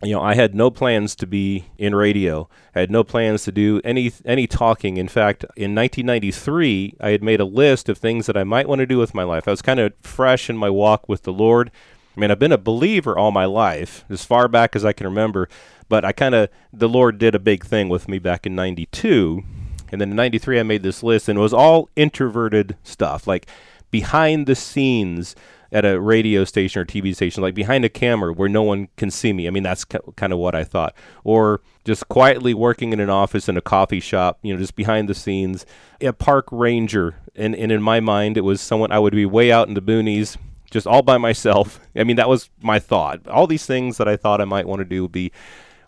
you 0.03 0.13
know, 0.13 0.21
I 0.21 0.35
had 0.35 0.55
no 0.55 0.71
plans 0.71 1.15
to 1.17 1.27
be 1.27 1.67
in 1.79 1.95
radio. 1.95 2.49
I 2.75 2.81
had 2.81 2.91
no 2.91 3.03
plans 3.03 3.45
to 3.45 3.53
do 3.53 3.81
any 3.83 4.13
any 4.25 4.47
talking. 4.47 4.99
In 4.99 5.09
fact, 5.09 5.45
in 5.57 5.75
1993, 5.75 6.97
I 7.01 7.11
had 7.11 7.23
made 7.23 7.41
a 7.41 7.47
list 7.47 7.89
of 7.89 7.97
things 7.97 8.27
that 8.27 8.37
I 8.37 8.45
might 8.45 8.69
want 8.69 8.81
to 8.81 8.87
do 8.87 8.99
with 8.99 9.15
my 9.15 9.23
life. 9.23 9.49
I 9.49 9.53
was 9.53 9.63
kind 9.63 9.81
of 9.81 9.95
fresh 10.03 10.51
in 10.51 10.57
my 10.57 10.69
walk 10.69 11.09
with 11.09 11.23
the 11.23 11.33
Lord. 11.33 11.71
I 12.17 12.21
mean, 12.21 12.31
I've 12.31 12.39
been 12.39 12.53
a 12.53 12.59
believer 12.59 13.17
all 13.17 13.31
my 13.31 13.45
life, 13.47 14.05
as 14.09 14.25
far 14.25 14.49
back 14.49 14.77
as 14.77 14.85
I 14.85 14.93
can 14.93 15.07
remember. 15.07 15.49
But 15.89 16.05
I 16.05 16.13
kind 16.13 16.35
of 16.35 16.51
the 16.73 16.89
Lord 16.89 17.19
did 17.19 17.35
a 17.35 17.39
big 17.39 17.65
thing 17.65 17.89
with 17.89 18.07
me 18.07 18.19
back 18.19 18.45
in 18.45 18.55
'92, 18.55 19.43
and 19.91 20.01
then 20.01 20.11
in 20.11 20.17
'93 20.17 20.61
I 20.61 20.63
made 20.63 20.83
this 20.83 21.03
list, 21.03 21.29
and 21.29 21.39
it 21.39 21.43
was 21.43 21.55
all 21.55 21.89
introverted 21.97 22.77
stuff, 22.83 23.27
like 23.27 23.47
behind 23.91 24.47
the 24.47 24.55
scenes 24.55 25.35
at 25.73 25.85
a 25.85 26.01
radio 26.01 26.45
station 26.45 26.81
or 26.81 26.85
TV 26.85 27.15
station, 27.15 27.43
like 27.43 27.55
behind 27.55 27.85
a 27.85 27.89
camera 27.89 28.33
where 28.33 28.49
no 28.49 28.63
one 28.63 28.89
can 28.97 29.11
see 29.11 29.33
me. 29.33 29.47
I 29.47 29.51
mean, 29.51 29.63
that's 29.63 29.85
kind 29.85 30.33
of 30.33 30.39
what 30.39 30.55
I 30.55 30.65
thought. 30.65 30.95
Or 31.25 31.61
just 31.85 32.09
quietly 32.09 32.55
working 32.55 32.93
in 32.93 33.01
an 33.01 33.11
office 33.11 33.49
in 33.49 33.57
a 33.57 33.61
coffee 33.61 34.01
shop, 34.01 34.39
you 34.43 34.53
know, 34.53 34.61
just 34.61 34.77
behind 34.77 35.09
the 35.09 35.15
scenes. 35.15 35.67
A 36.01 36.13
park 36.13 36.47
ranger, 36.51 37.17
and, 37.35 37.55
and 37.55 37.73
in 37.73 37.83
my 37.83 38.01
mind, 38.01 38.37
it 38.37 38.43
was 38.43 38.61
someone 38.61 38.93
I 38.93 38.99
would 38.99 39.15
be 39.15 39.27
way 39.27 39.51
out 39.51 39.69
in 39.69 39.75
the 39.75 39.83
boonies, 39.83 40.37
just 40.71 40.87
all 40.87 41.03
by 41.03 41.19
myself. 41.19 41.81
I 41.97 42.05
mean, 42.05 42.17
that 42.17 42.29
was 42.29 42.51
my 42.61 42.79
thought. 42.79 43.27
All 43.29 43.47
these 43.47 43.67
things 43.67 43.99
that 43.99 44.09
I 44.09 44.17
thought 44.17 44.41
I 44.41 44.45
might 44.45 44.67
want 44.67 44.81
to 44.81 44.85
do 44.85 45.03
would 45.03 45.13
be 45.13 45.33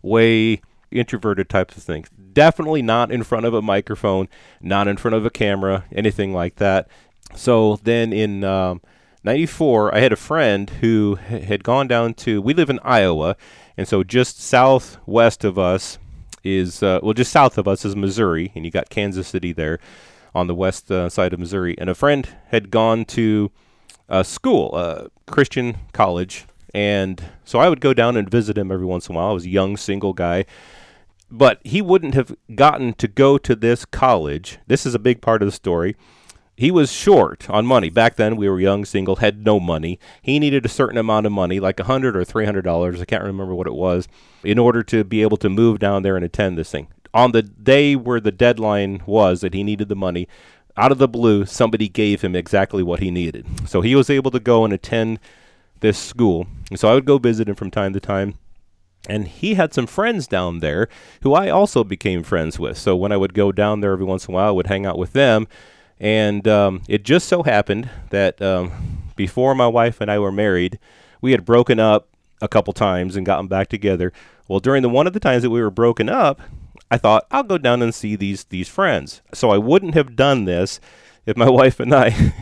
way 0.02 0.62
introverted 0.90 1.49
types 1.49 1.76
of 1.76 1.82
things. 1.82 2.08
Definitely 2.32 2.82
not 2.82 3.12
in 3.12 3.23
front 3.23 3.47
of 3.47 3.54
a 3.54 3.62
microphone, 3.62 4.28
not 4.61 4.88
in 4.88 4.97
front 4.97 5.14
of 5.14 5.26
a 5.26 5.30
camera, 5.30 5.85
anything 5.92 6.32
like 6.32 6.56
that. 6.56 6.88
So 7.35 7.78
then 7.82 8.12
in 8.12 8.44
um, 8.44 8.80
94, 9.28 9.94
I 9.94 10.00
had 10.00 10.12
a 10.14 10.16
friend 10.16 10.70
who 10.80 11.16
had 11.16 11.62
gone 11.62 11.87
down 11.87 12.14
to, 12.14 12.40
we 12.40 12.54
live 12.54 12.70
in 12.70 12.80
Iowa, 12.82 13.37
and 13.76 13.87
so 13.87 14.02
just 14.02 14.40
southwest 14.40 15.44
of 15.44 15.58
us 15.58 15.99
is, 16.42 16.82
uh, 16.82 17.00
well, 17.02 17.12
just 17.12 17.30
south 17.30 17.58
of 17.58 17.68
us 17.68 17.85
is 17.85 17.94
Missouri, 17.94 18.52
and 18.54 18.64
you 18.64 18.70
got 18.70 18.88
Kansas 18.88 19.28
City 19.28 19.52
there 19.52 19.80
on 20.35 20.47
the 20.47 20.54
west 20.54 20.90
uh, 20.90 21.11
side 21.11 21.35
of 21.35 21.40
Missouri. 21.40 21.76
And 21.76 21.90
a 21.90 21.94
friend 21.94 22.26
had 22.47 22.70
gone 22.70 23.04
to 23.04 23.50
a 24.08 24.25
school, 24.25 24.75
a 24.75 25.11
Christian 25.30 25.76
college, 25.92 26.47
And 26.73 27.23
so 27.44 27.58
I 27.58 27.68
would 27.68 27.82
go 27.82 27.92
down 27.92 28.16
and 28.16 28.30
visit 28.30 28.56
him 28.56 28.73
every 28.73 28.87
once 28.87 29.11
in 29.11 29.14
a 29.14 29.18
while. 29.18 29.28
I 29.28 29.32
was 29.32 29.44
a 29.44 29.50
young 29.50 29.76
single 29.76 30.14
guy. 30.14 30.47
But 31.30 31.61
he 31.64 31.82
wouldn't 31.82 32.14
have 32.14 32.35
gotten 32.54 32.94
to 32.94 33.06
go 33.06 33.37
to 33.37 33.54
this 33.54 33.85
college. 33.85 34.58
This 34.68 34.87
is 34.87 34.94
a 34.94 34.99
big 34.99 35.20
part 35.20 35.42
of 35.42 35.49
the 35.49 35.52
story. 35.52 35.97
He 36.58 36.72
was 36.72 36.90
short 36.90 37.48
on 37.48 37.66
money. 37.66 37.88
Back 37.88 38.16
then, 38.16 38.34
we 38.34 38.48
were 38.48 38.58
young, 38.58 38.84
single, 38.84 39.14
had 39.16 39.44
no 39.44 39.60
money. 39.60 40.00
He 40.20 40.40
needed 40.40 40.66
a 40.66 40.68
certain 40.68 40.98
amount 40.98 41.24
of 41.24 41.30
money, 41.30 41.60
like 41.60 41.78
a 41.78 41.84
hundred 41.84 42.16
or 42.16 42.24
three 42.24 42.46
hundred 42.46 42.62
dollars. 42.62 43.00
I 43.00 43.04
can't 43.04 43.22
remember 43.22 43.54
what 43.54 43.68
it 43.68 43.76
was, 43.76 44.08
in 44.42 44.58
order 44.58 44.82
to 44.82 45.04
be 45.04 45.22
able 45.22 45.36
to 45.36 45.48
move 45.48 45.78
down 45.78 46.02
there 46.02 46.16
and 46.16 46.24
attend 46.24 46.58
this 46.58 46.72
thing. 46.72 46.88
On 47.14 47.30
the 47.30 47.42
day 47.42 47.94
where 47.94 48.18
the 48.18 48.32
deadline 48.32 49.04
was 49.06 49.40
that 49.42 49.54
he 49.54 49.62
needed 49.62 49.88
the 49.88 49.94
money, 49.94 50.26
out 50.76 50.90
of 50.90 50.98
the 50.98 51.06
blue, 51.06 51.46
somebody 51.46 51.88
gave 51.88 52.22
him 52.22 52.34
exactly 52.34 52.82
what 52.82 52.98
he 52.98 53.12
needed. 53.12 53.46
So 53.68 53.80
he 53.80 53.94
was 53.94 54.10
able 54.10 54.32
to 54.32 54.40
go 54.40 54.64
and 54.64 54.74
attend 54.74 55.20
this 55.78 55.96
school. 55.96 56.48
And 56.70 56.80
so 56.80 56.88
I 56.88 56.94
would 56.94 57.06
go 57.06 57.18
visit 57.18 57.48
him 57.48 57.54
from 57.54 57.70
time 57.70 57.92
to 57.92 58.00
time. 58.00 58.34
And 59.08 59.28
he 59.28 59.54
had 59.54 59.72
some 59.72 59.86
friends 59.86 60.26
down 60.26 60.58
there 60.58 60.88
who 61.22 61.34
I 61.34 61.50
also 61.50 61.84
became 61.84 62.24
friends 62.24 62.58
with. 62.58 62.76
So 62.78 62.96
when 62.96 63.12
I 63.12 63.16
would 63.16 63.32
go 63.32 63.52
down 63.52 63.80
there 63.80 63.92
every 63.92 64.04
once 64.04 64.26
in 64.26 64.34
a 64.34 64.36
while, 64.36 64.48
I 64.48 64.50
would 64.50 64.66
hang 64.66 64.86
out 64.86 64.98
with 64.98 65.12
them. 65.12 65.46
And 66.00 66.47
um, 66.47 66.83
it 66.88 67.02
just 67.02 67.28
so 67.28 67.43
happened 67.43 67.90
that 68.11 68.40
um, 68.40 68.73
before 69.17 69.55
my 69.55 69.67
wife 69.67 70.00
and 70.00 70.11
I 70.11 70.19
were 70.19 70.33
married, 70.33 70.78
we 71.21 71.33
had 71.33 71.45
broken 71.45 71.81
up 71.81 72.09
a 72.40 72.49
couple 72.49 72.73
times 72.73 73.17
and 73.17 73.26
gotten 73.26 73.49
back 73.49 73.69
together. 73.69 74.12
Well, 74.47 74.61
during 74.61 74.83
the 74.83 74.88
one 74.88 75.07
of 75.07 75.12
the 75.12 75.21
times 75.21 75.43
that 75.43 75.50
we 75.50 75.61
were 75.61 75.71
broken 75.71 76.09
up, 76.09 76.40
I 76.90 76.97
thought 76.97 77.26
I'll 77.31 77.43
go 77.43 77.59
down 77.59 77.83
and 77.83 77.95
see 77.95 78.17
these 78.17 78.45
these 78.45 78.69
friends. 78.69 79.21
So 79.35 79.50
I 79.50 79.59
wouldn't 79.59 79.95
have 79.95 80.17
done 80.17 80.45
this 80.45 80.81
if 81.26 81.37
my 81.37 81.49
wife 81.50 81.81
and 81.81 81.95
I 81.95 82.35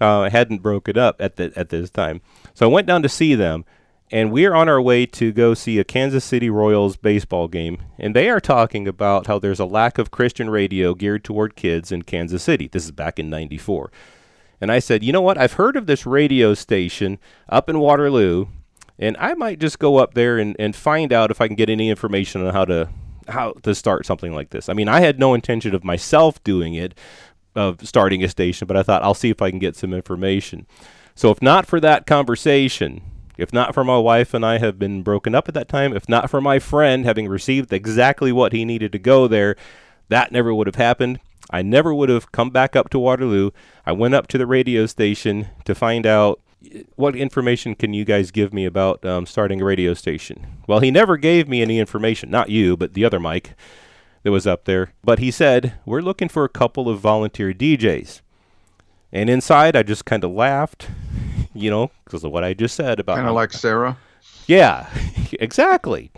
uh, 0.00 0.28
hadn't 0.30 0.62
broken 0.62 0.98
up 0.98 1.16
at 1.20 1.36
the 1.36 1.52
at 1.56 1.70
this 1.70 1.90
time. 1.90 2.20
So 2.54 2.68
I 2.68 2.72
went 2.72 2.86
down 2.86 3.02
to 3.02 3.08
see 3.08 3.34
them, 3.34 3.64
and 4.10 4.30
we're 4.30 4.54
on 4.54 4.68
our 4.68 4.80
way 4.80 5.06
to 5.06 5.32
go 5.32 5.54
see 5.54 5.78
a 5.78 5.84
Kansas 5.84 6.24
City 6.24 6.48
Royals 6.48 6.96
baseball 6.96 7.48
game. 7.48 7.78
And 7.98 8.14
they 8.14 8.28
are 8.28 8.40
talking 8.40 8.86
about 8.86 9.26
how 9.26 9.38
there's 9.38 9.60
a 9.60 9.64
lack 9.64 9.98
of 9.98 10.10
Christian 10.10 10.48
radio 10.50 10.94
geared 10.94 11.24
toward 11.24 11.56
kids 11.56 11.90
in 11.90 12.02
Kansas 12.02 12.42
City. 12.42 12.68
This 12.68 12.84
is 12.84 12.92
back 12.92 13.18
in 13.18 13.28
'94. 13.28 13.90
And 14.60 14.72
I 14.72 14.78
said, 14.78 15.02
you 15.02 15.12
know 15.12 15.20
what? 15.20 15.36
I've 15.36 15.54
heard 15.54 15.76
of 15.76 15.86
this 15.86 16.06
radio 16.06 16.54
station 16.54 17.18
up 17.48 17.68
in 17.68 17.78
Waterloo, 17.78 18.46
and 18.98 19.16
I 19.18 19.34
might 19.34 19.58
just 19.58 19.78
go 19.78 19.98
up 19.98 20.14
there 20.14 20.38
and, 20.38 20.56
and 20.58 20.74
find 20.74 21.12
out 21.12 21.30
if 21.30 21.40
I 21.40 21.46
can 21.46 21.56
get 21.56 21.68
any 21.68 21.90
information 21.90 22.46
on 22.46 22.54
how 22.54 22.64
to 22.64 22.88
how 23.28 23.52
to 23.64 23.74
start 23.74 24.06
something 24.06 24.32
like 24.32 24.50
this. 24.50 24.68
I 24.68 24.72
mean, 24.72 24.88
I 24.88 25.00
had 25.00 25.18
no 25.18 25.34
intention 25.34 25.74
of 25.74 25.82
myself 25.82 26.42
doing 26.44 26.74
it, 26.74 26.96
of 27.56 27.86
starting 27.86 28.22
a 28.22 28.28
station, 28.28 28.68
but 28.68 28.76
I 28.76 28.84
thought 28.84 29.02
I'll 29.02 29.14
see 29.14 29.30
if 29.30 29.42
I 29.42 29.50
can 29.50 29.58
get 29.58 29.74
some 29.74 29.92
information. 29.92 30.64
So 31.16 31.30
if 31.30 31.42
not 31.42 31.66
for 31.66 31.80
that 31.80 32.06
conversation, 32.06 33.02
if 33.36 33.52
not 33.52 33.74
for 33.74 33.84
my 33.84 33.98
wife 33.98 34.34
and 34.34 34.44
I 34.44 34.58
have 34.58 34.78
been 34.78 35.02
broken 35.02 35.34
up 35.34 35.48
at 35.48 35.54
that 35.54 35.68
time, 35.68 35.94
if 35.94 36.08
not 36.08 36.30
for 36.30 36.40
my 36.40 36.58
friend 36.58 37.04
having 37.04 37.28
received 37.28 37.72
exactly 37.72 38.32
what 38.32 38.52
he 38.52 38.64
needed 38.64 38.92
to 38.92 38.98
go 38.98 39.28
there, 39.28 39.56
that 40.08 40.32
never 40.32 40.54
would 40.54 40.66
have 40.66 40.76
happened. 40.76 41.20
I 41.50 41.62
never 41.62 41.94
would 41.94 42.08
have 42.08 42.32
come 42.32 42.50
back 42.50 42.74
up 42.74 42.90
to 42.90 42.98
Waterloo. 42.98 43.50
I 43.84 43.92
went 43.92 44.14
up 44.14 44.26
to 44.28 44.38
the 44.38 44.46
radio 44.46 44.86
station 44.86 45.48
to 45.64 45.74
find 45.74 46.06
out 46.06 46.40
what 46.96 47.14
information 47.14 47.74
can 47.74 47.94
you 47.94 48.04
guys 48.04 48.30
give 48.30 48.52
me 48.52 48.64
about 48.64 49.04
um, 49.04 49.26
starting 49.26 49.60
a 49.60 49.64
radio 49.64 49.94
station? 49.94 50.46
Well, 50.66 50.80
he 50.80 50.90
never 50.90 51.16
gave 51.16 51.48
me 51.48 51.62
any 51.62 51.78
information, 51.78 52.30
not 52.30 52.50
you, 52.50 52.76
but 52.76 52.94
the 52.94 53.04
other 53.04 53.20
Mike 53.20 53.54
that 54.22 54.32
was 54.32 54.46
up 54.46 54.64
there. 54.64 54.92
But 55.04 55.20
he 55.20 55.30
said, 55.30 55.74
We're 55.84 56.00
looking 56.00 56.28
for 56.28 56.44
a 56.44 56.48
couple 56.48 56.88
of 56.88 56.98
volunteer 56.98 57.52
DJs. 57.52 58.20
And 59.12 59.30
inside, 59.30 59.76
I 59.76 59.82
just 59.82 60.04
kind 60.04 60.24
of 60.24 60.32
laughed, 60.32 60.88
you 61.56 61.70
know, 61.70 61.90
because 62.04 62.24
of 62.24 62.32
what 62.32 62.44
I 62.44 62.54
just 62.54 62.74
said 62.74 63.00
about. 63.00 63.16
Kind 63.16 63.28
of 63.28 63.34
like 63.34 63.52
Sarah? 63.52 63.96
Yeah, 64.46 64.88
exactly. 65.32 66.10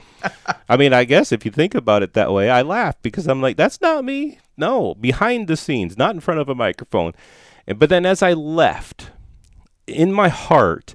I 0.68 0.76
mean, 0.76 0.92
I 0.92 1.04
guess 1.04 1.32
if 1.32 1.44
you 1.44 1.50
think 1.50 1.74
about 1.74 2.02
it 2.02 2.14
that 2.14 2.32
way, 2.32 2.50
I 2.50 2.62
laugh 2.62 3.00
because 3.02 3.26
I'm 3.26 3.40
like, 3.40 3.56
that's 3.56 3.80
not 3.80 4.04
me. 4.04 4.38
No, 4.56 4.94
behind 4.94 5.48
the 5.48 5.56
scenes, 5.56 5.96
not 5.96 6.14
in 6.14 6.20
front 6.20 6.40
of 6.40 6.48
a 6.48 6.54
microphone. 6.54 7.12
And, 7.66 7.78
but 7.78 7.88
then 7.88 8.04
as 8.04 8.22
I 8.22 8.32
left, 8.32 9.10
in 9.86 10.12
my 10.12 10.28
heart, 10.28 10.94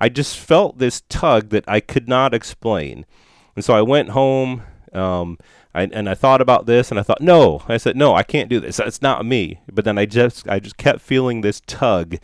I 0.00 0.08
just 0.08 0.36
felt 0.36 0.78
this 0.78 1.02
tug 1.08 1.50
that 1.50 1.64
I 1.68 1.80
could 1.80 2.08
not 2.08 2.34
explain. 2.34 3.06
And 3.54 3.64
so 3.64 3.74
I 3.74 3.82
went 3.82 4.10
home 4.10 4.62
um, 4.92 5.38
I, 5.74 5.84
and 5.84 6.08
I 6.08 6.14
thought 6.14 6.40
about 6.40 6.66
this 6.66 6.90
and 6.90 7.00
I 7.00 7.02
thought, 7.02 7.20
no, 7.20 7.62
I 7.68 7.76
said, 7.78 7.96
no, 7.96 8.14
I 8.14 8.22
can't 8.22 8.50
do 8.50 8.60
this. 8.60 8.78
It's 8.78 9.02
not 9.02 9.24
me. 9.24 9.60
But 9.70 9.84
then 9.84 9.98
I 9.98 10.06
just, 10.06 10.48
I 10.48 10.60
just 10.60 10.76
kept 10.76 11.00
feeling 11.00 11.40
this 11.40 11.60
tug. 11.66 12.16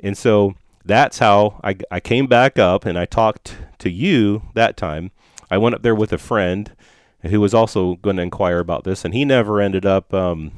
And 0.00 0.16
so 0.16 0.54
that's 0.86 1.18
how 1.18 1.60
I, 1.64 1.76
I 1.90 2.00
came 2.00 2.26
back 2.26 2.58
up 2.58 2.84
and 2.84 2.98
I 2.98 3.04
talked 3.04 3.56
to 3.78 3.90
you 3.90 4.42
that 4.54 4.76
time. 4.76 5.10
I 5.50 5.58
went 5.58 5.74
up 5.74 5.82
there 5.82 5.94
with 5.94 6.12
a 6.12 6.18
friend 6.18 6.72
who 7.22 7.40
was 7.40 7.54
also 7.54 7.96
going 7.96 8.16
to 8.16 8.22
inquire 8.22 8.58
about 8.58 8.84
this 8.84 9.04
and 9.04 9.12
he 9.12 9.24
never 9.24 9.60
ended 9.60 9.84
up 9.84 10.14
um, 10.14 10.52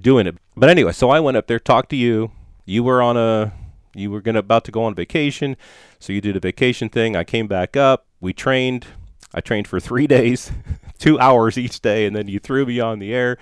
doing 0.00 0.26
it. 0.26 0.36
But 0.56 0.70
anyway, 0.70 0.92
so 0.92 1.10
I 1.10 1.20
went 1.20 1.36
up 1.36 1.46
there, 1.46 1.58
talked 1.58 1.90
to 1.90 1.96
you. 1.96 2.30
You 2.64 2.82
were 2.82 3.02
on 3.02 3.16
a, 3.16 3.52
you 3.94 4.10
were 4.10 4.20
gonna 4.20 4.40
about 4.40 4.64
to 4.64 4.72
go 4.72 4.84
on 4.84 4.94
vacation, 4.94 5.56
so 5.98 6.12
you 6.12 6.20
did 6.20 6.36
a 6.36 6.40
vacation 6.40 6.88
thing. 6.88 7.16
I 7.16 7.24
came 7.24 7.46
back 7.46 7.76
up. 7.76 8.06
We 8.20 8.32
trained. 8.32 8.86
I 9.34 9.40
trained 9.40 9.68
for 9.68 9.80
three 9.80 10.06
days, 10.18 10.52
two 10.98 11.18
hours 11.18 11.56
each 11.56 11.80
day, 11.80 12.06
and 12.06 12.14
then 12.14 12.28
you 12.28 12.38
threw 12.38 12.66
me 12.66 12.80
on 12.80 12.98
the 12.98 13.14
air, 13.14 13.38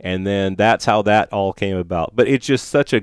and 0.00 0.26
then 0.26 0.56
that's 0.56 0.84
how 0.84 1.02
that 1.02 1.32
all 1.32 1.52
came 1.52 1.76
about. 1.76 2.16
But 2.16 2.28
it's 2.28 2.46
just 2.46 2.68
such 2.68 2.92
a, 2.92 3.02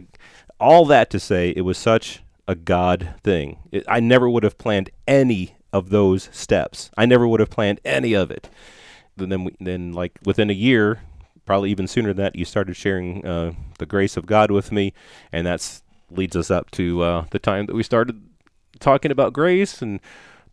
all 0.59 0.85
that 0.85 1.09
to 1.11 1.19
say, 1.19 1.53
it 1.55 1.61
was 1.61 1.77
such 1.77 2.21
a 2.47 2.55
God 2.55 3.15
thing. 3.23 3.59
It, 3.71 3.83
I 3.87 3.99
never 3.99 4.29
would 4.29 4.43
have 4.43 4.57
planned 4.57 4.89
any 5.07 5.55
of 5.73 5.89
those 5.89 6.29
steps. 6.31 6.89
I 6.97 7.05
never 7.05 7.27
would 7.27 7.39
have 7.39 7.49
planned 7.49 7.79
any 7.83 8.13
of 8.13 8.31
it. 8.31 8.49
And 9.17 9.31
then, 9.31 9.43
we, 9.45 9.55
then 9.59 9.93
like 9.93 10.13
within 10.25 10.49
a 10.49 10.53
year, 10.53 11.01
probably 11.45 11.71
even 11.71 11.87
sooner 11.87 12.09
than 12.09 12.23
that, 12.23 12.35
you 12.35 12.45
started 12.45 12.75
sharing 12.75 13.25
uh, 13.25 13.53
the 13.79 13.85
grace 13.85 14.17
of 14.17 14.25
God 14.25 14.51
with 14.51 14.71
me, 14.71 14.93
and 15.31 15.45
that's 15.45 15.81
leads 16.11 16.35
us 16.35 16.51
up 16.51 16.69
to 16.71 17.01
uh, 17.01 17.25
the 17.31 17.39
time 17.39 17.65
that 17.65 17.75
we 17.75 17.83
started 17.83 18.21
talking 18.79 19.11
about 19.11 19.33
grace 19.33 19.81
and 19.81 19.99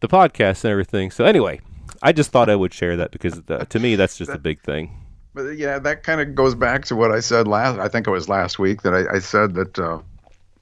the 0.00 0.08
podcast 0.08 0.64
and 0.64 0.70
everything. 0.70 1.10
So 1.10 1.24
anyway, 1.24 1.60
I 2.02 2.12
just 2.12 2.30
thought 2.30 2.48
I 2.48 2.56
would 2.56 2.72
share 2.72 2.96
that 2.96 3.10
because 3.10 3.42
the, 3.42 3.58
to 3.58 3.78
me 3.78 3.96
that's 3.96 4.16
just 4.16 4.30
that, 4.30 4.38
a 4.38 4.40
big 4.40 4.60
thing. 4.62 4.98
But 5.34 5.56
yeah, 5.56 5.78
that 5.78 6.02
kind 6.02 6.20
of 6.20 6.34
goes 6.34 6.54
back 6.54 6.84
to 6.86 6.96
what 6.96 7.12
I 7.12 7.20
said 7.20 7.46
last. 7.46 7.78
I 7.78 7.88
think 7.88 8.06
it 8.06 8.10
was 8.10 8.28
last 8.28 8.58
week 8.58 8.82
that 8.82 8.94
I, 8.94 9.16
I 9.16 9.18
said 9.18 9.54
that 9.54 9.78
uh, 9.78 10.00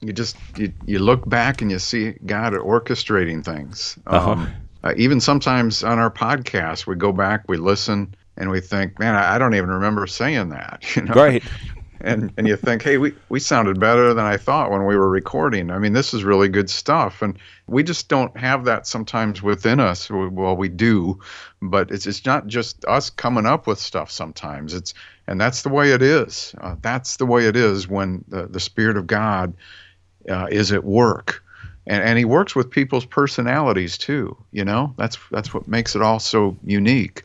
you 0.01 0.13
just 0.13 0.35
you, 0.57 0.73
you 0.85 0.99
look 0.99 1.27
back 1.29 1.61
and 1.61 1.71
you 1.71 1.79
see 1.79 2.11
God 2.25 2.53
orchestrating 2.53 3.43
things. 3.43 3.97
Uh-huh. 4.07 4.31
Um, 4.31 4.53
uh, 4.83 4.93
even 4.97 5.19
sometimes 5.19 5.83
on 5.83 5.99
our 5.99 6.09
podcast, 6.09 6.87
we 6.87 6.95
go 6.95 7.11
back, 7.11 7.43
we 7.47 7.57
listen, 7.57 8.15
and 8.35 8.49
we 8.49 8.59
think, 8.59 8.97
man, 8.97 9.13
I, 9.13 9.35
I 9.35 9.37
don't 9.37 9.53
even 9.53 9.69
remember 9.69 10.07
saying 10.07 10.49
that. 10.49 10.83
You 10.95 11.03
know? 11.03 11.13
Right 11.13 11.43
and 12.03 12.33
and 12.37 12.47
you 12.47 12.55
think, 12.55 12.81
hey, 12.81 12.97
we 12.97 13.13
we 13.29 13.39
sounded 13.39 13.79
better 13.79 14.13
than 14.13 14.25
I 14.25 14.37
thought 14.37 14.71
when 14.71 14.85
we 14.85 14.95
were 14.95 15.09
recording. 15.09 15.71
I 15.71 15.79
mean, 15.79 15.93
this 15.93 16.13
is 16.13 16.23
really 16.23 16.49
good 16.49 16.69
stuff, 16.69 17.21
and 17.21 17.37
we 17.67 17.83
just 17.83 18.07
don't 18.07 18.35
have 18.37 18.65
that 18.65 18.87
sometimes 18.87 19.41
within 19.41 19.79
us. 19.79 20.09
Well, 20.09 20.55
we 20.55 20.69
do, 20.69 21.19
but 21.61 21.91
it's 21.91 22.07
it's 22.07 22.25
not 22.25 22.47
just 22.47 22.83
us 22.85 23.09
coming 23.09 23.45
up 23.45 23.67
with 23.67 23.79
stuff. 23.79 24.11
Sometimes 24.11 24.73
it's 24.73 24.93
and 25.27 25.39
that's 25.39 25.61
the 25.61 25.69
way 25.69 25.91
it 25.91 26.01
is. 26.01 26.55
Uh, 26.59 26.75
that's 26.81 27.17
the 27.17 27.25
way 27.25 27.45
it 27.45 27.55
is 27.55 27.87
when 27.87 28.23
the 28.27 28.47
the 28.47 28.59
Spirit 28.59 28.97
of 28.97 29.07
God 29.07 29.53
uh, 30.29 30.47
is 30.51 30.71
at 30.71 30.83
work. 30.83 31.43
And, 31.87 32.03
and 32.03 32.17
he 32.19 32.25
works 32.25 32.55
with 32.55 32.69
people's 32.69 33.05
personalities 33.05 33.97
too. 33.97 34.37
You 34.51 34.63
know, 34.63 34.93
that's 34.97 35.17
that's 35.31 35.53
what 35.53 35.67
makes 35.67 35.95
it 35.95 36.01
all 36.01 36.19
so 36.19 36.55
unique 36.63 37.23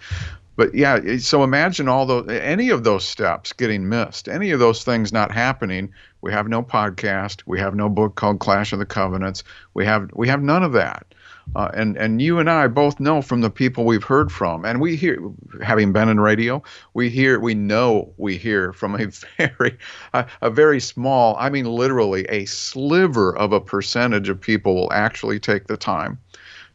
but 0.57 0.75
yeah, 0.75 1.19
so 1.19 1.45
imagine 1.45 1.87
all 1.87 2.07
those, 2.07 2.29
any 2.29 2.71
of 2.71 2.83
those 2.83 3.05
steps 3.07 3.53
getting 3.53 3.89
missed, 3.89 4.27
any 4.27 4.51
of 4.51 4.59
those 4.59 4.83
things 4.83 5.13
not 5.13 5.31
happening. 5.31 5.93
We 6.23 6.33
have 6.33 6.49
no 6.49 6.63
podcast. 6.63 7.43
We 7.45 7.61
have 7.61 7.75
no 7.75 7.91
book 7.91 8.15
called 8.15 8.41
Clash 8.41 8.73
of 8.73 8.79
the 8.79 8.87
Covenants. 8.87 9.45
We 9.75 9.85
have 9.85 10.11
we 10.15 10.29
have 10.29 10.43
none 10.43 10.63
of 10.63 10.73
that. 10.73 11.07
Uh, 11.55 11.71
and 11.73 11.97
and 11.97 12.21
you 12.21 12.39
and 12.39 12.51
I 12.51 12.67
both 12.67 13.01
know 13.01 13.23
from 13.23 13.41
the 13.41 13.51
people 13.51 13.85
we've 13.85 14.05
heard 14.05 14.31
from, 14.31 14.65
and 14.65 14.81
we 14.81 14.97
hear, 14.97 15.19
having 15.63 15.93
been 15.93 16.09
in 16.09 16.21
radio, 16.21 16.63
we 16.93 17.09
hear, 17.09 17.41
we 17.41 17.55
know, 17.55 18.13
we 18.19 18.37
hear 18.37 18.73
from 18.73 18.95
a 18.95 19.07
very, 19.39 19.79
a, 20.13 20.27
a 20.43 20.51
very 20.51 20.81
small, 20.81 21.37
I 21.39 21.49
mean, 21.49 21.65
literally 21.65 22.25
a 22.25 22.45
sliver 22.47 23.35
of 23.37 23.53
a 23.53 23.61
percentage 23.61 24.29
of 24.29 24.41
people 24.41 24.75
will 24.75 24.93
actually 24.93 25.41
take 25.41 25.67
the 25.67 25.77
time 25.77 26.19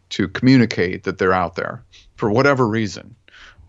to 0.10 0.28
communicate 0.28 1.04
that 1.04 1.18
they're 1.18 1.34
out 1.34 1.56
there 1.56 1.84
for 2.16 2.32
whatever 2.32 2.68
reason. 2.68 3.16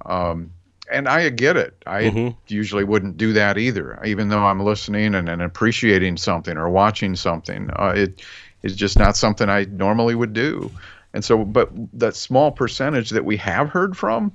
Um, 0.06 0.50
and 0.90 1.08
I 1.08 1.28
get 1.30 1.56
it. 1.56 1.82
I 1.86 2.02
mm-hmm. 2.04 2.36
usually 2.48 2.84
wouldn't 2.84 3.16
do 3.16 3.32
that 3.32 3.58
either, 3.58 4.02
even 4.04 4.28
though 4.28 4.44
I'm 4.44 4.60
listening 4.60 5.14
and, 5.14 5.28
and 5.28 5.40
appreciating 5.40 6.16
something 6.16 6.56
or 6.56 6.68
watching 6.68 7.16
something. 7.16 7.70
Uh, 7.74 7.94
it 7.96 8.22
is 8.62 8.76
just 8.76 8.98
not 8.98 9.16
something 9.16 9.48
I 9.48 9.64
normally 9.64 10.14
would 10.14 10.32
do. 10.32 10.70
And 11.14 11.24
so, 11.24 11.44
but 11.44 11.70
that 11.98 12.16
small 12.16 12.50
percentage 12.50 13.10
that 13.10 13.24
we 13.24 13.36
have 13.36 13.68
heard 13.68 13.96
from, 13.96 14.32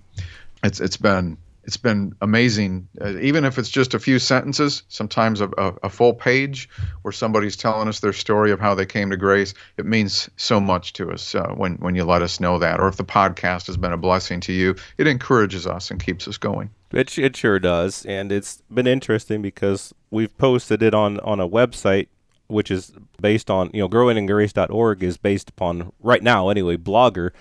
it's 0.63 0.79
it's 0.79 0.97
been 0.97 1.37
it's 1.67 1.77
been 1.77 2.15
amazing. 2.21 2.87
Uh, 2.99 3.17
even 3.19 3.43
if 3.43 3.59
it's 3.59 3.69
just 3.69 3.93
a 3.93 3.99
few 3.99 4.19
sentences, 4.19 4.83
sometimes 4.87 5.41
a, 5.41 5.49
a, 5.57 5.73
a, 5.83 5.89
full 5.89 6.13
page 6.13 6.69
where 7.01 7.11
somebody's 7.11 7.57
telling 7.57 7.89
us 7.89 7.99
their 7.99 8.13
story 8.13 8.51
of 8.51 8.59
how 8.59 8.73
they 8.73 8.85
came 8.85 9.09
to 9.09 9.17
grace, 9.17 9.53
it 9.75 9.85
means 9.85 10.29
so 10.37 10.61
much 10.61 10.93
to 10.93 11.11
us 11.11 11.35
uh, 11.35 11.49
when, 11.49 11.75
when 11.75 11.93
you 11.93 12.05
let 12.05 12.21
us 12.21 12.39
know 12.39 12.57
that. 12.57 12.79
Or 12.79 12.87
if 12.87 12.95
the 12.95 13.03
podcast 13.03 13.67
has 13.67 13.75
been 13.75 13.91
a 13.91 13.97
blessing 13.97 14.39
to 14.41 14.53
you, 14.53 14.75
it 14.97 15.07
encourages 15.07 15.67
us 15.67 15.91
and 15.91 16.01
keeps 16.01 16.25
us 16.25 16.37
going. 16.37 16.69
It, 16.93 17.17
it 17.19 17.35
sure 17.35 17.59
does. 17.59 18.05
And 18.05 18.31
it's 18.31 18.63
been 18.73 18.87
interesting 18.87 19.41
because 19.41 19.93
we've 20.09 20.35
posted 20.37 20.81
it 20.81 20.93
on, 20.93 21.19
on 21.19 21.41
a 21.41 21.49
website 21.49 22.07
which 22.47 22.71
is 22.71 22.93
based 23.21 23.49
on, 23.49 23.69
you 23.73 23.81
know, 23.81 23.89
growingingrace.org 23.89 25.03
is 25.03 25.17
based 25.17 25.49
upon, 25.49 25.91
right 25.99 26.23
now 26.23 26.49
anyway, 26.49 26.77
Blogger. 26.77 27.31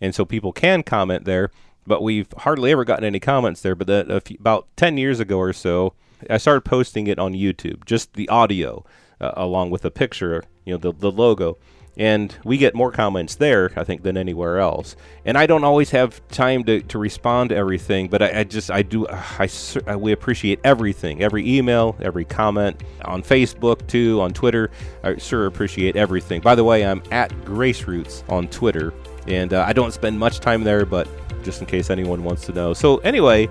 And 0.00 0.14
so 0.14 0.24
people 0.24 0.52
can 0.52 0.82
comment 0.82 1.24
there 1.24 1.50
but 1.86 2.02
we've 2.02 2.32
hardly 2.38 2.70
ever 2.70 2.84
gotten 2.84 3.04
any 3.04 3.20
comments 3.20 3.62
there. 3.62 3.74
But 3.74 3.86
that 3.88 4.22
few, 4.24 4.36
about 4.38 4.68
10 4.76 4.96
years 4.96 5.20
ago 5.20 5.38
or 5.38 5.52
so, 5.52 5.94
I 6.28 6.36
started 6.36 6.62
posting 6.62 7.06
it 7.06 7.18
on 7.18 7.32
YouTube, 7.32 7.84
just 7.84 8.14
the 8.14 8.28
audio 8.28 8.84
uh, 9.20 9.32
along 9.34 9.70
with 9.70 9.84
a 9.84 9.90
picture, 9.90 10.44
you 10.64 10.74
know, 10.74 10.78
the, 10.78 10.92
the 10.92 11.10
logo. 11.10 11.58
And 11.96 12.34
we 12.44 12.56
get 12.56 12.74
more 12.74 12.92
comments 12.92 13.34
there, 13.34 13.72
I 13.76 13.84
think, 13.84 14.02
than 14.02 14.16
anywhere 14.16 14.58
else. 14.58 14.96
And 15.24 15.36
I 15.36 15.46
don't 15.46 15.64
always 15.64 15.90
have 15.90 16.26
time 16.28 16.64
to, 16.64 16.80
to 16.82 16.98
respond 16.98 17.50
to 17.50 17.56
everything, 17.56 18.08
but 18.08 18.22
I, 18.22 18.40
I 18.40 18.44
just, 18.44 18.70
I 18.70 18.82
do, 18.82 19.06
I, 19.08 19.48
I, 19.86 19.96
we 19.96 20.12
appreciate 20.12 20.60
everything, 20.64 21.22
every 21.22 21.46
email, 21.58 21.96
every 22.00 22.24
comment 22.24 22.82
on 23.04 23.22
Facebook 23.22 23.86
too, 23.86 24.20
on 24.20 24.32
Twitter. 24.32 24.70
I 25.02 25.16
sure 25.16 25.46
appreciate 25.46 25.96
everything. 25.96 26.40
By 26.40 26.54
the 26.54 26.64
way, 26.64 26.86
I'm 26.86 27.02
at 27.10 27.44
Grace 27.44 27.84
Roots 27.86 28.24
on 28.28 28.48
Twitter, 28.48 28.94
and 29.26 29.52
uh, 29.52 29.64
I 29.66 29.72
don't 29.72 29.92
spend 29.92 30.18
much 30.18 30.40
time 30.40 30.62
there, 30.64 30.86
but 30.86 31.08
just 31.42 31.60
in 31.60 31.66
case 31.66 31.90
anyone 31.90 32.22
wants 32.22 32.46
to 32.46 32.52
know. 32.52 32.72
So 32.72 32.98
anyway, 32.98 33.48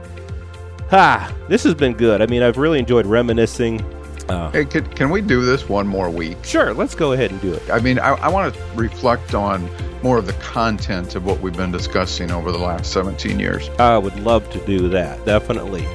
ah, 0.91 1.31
this 1.50 1.63
has 1.63 1.75
been 1.75 1.93
good. 1.93 2.22
I 2.22 2.25
mean, 2.25 2.41
I've 2.41 2.58
really 2.58 2.79
enjoyed 2.79 3.05
reminiscing. 3.05 3.84
Uh, 4.29 4.51
hey, 4.51 4.65
can, 4.65 4.86
can 4.89 5.09
we 5.09 5.21
do 5.21 5.43
this 5.43 5.67
one 5.67 5.88
more 5.88 6.09
week? 6.09 6.38
Sure, 6.43 6.74
let's 6.74 6.95
go 6.95 7.13
ahead 7.13 7.31
and 7.31 7.41
do 7.41 7.53
it. 7.53 7.69
I 7.69 7.79
mean, 7.79 8.00
I, 8.00 8.09
I 8.13 8.29
want 8.29 8.53
to 8.53 8.62
reflect 8.75 9.33
on 9.33 9.69
more 10.03 10.17
of 10.17 10.27
the 10.27 10.33
content 10.33 11.15
of 11.15 11.25
what 11.25 11.39
we've 11.41 11.55
been 11.55 11.71
discussing 11.71 12.31
over 12.31 12.51
the 12.51 12.57
last 12.57 12.91
17 12.91 13.39
years. 13.39 13.69
I 13.79 13.98
would 13.98 14.17
love 14.19 14.50
to 14.51 14.65
do 14.65 14.89
that, 14.89 15.25
definitely. 15.25 15.86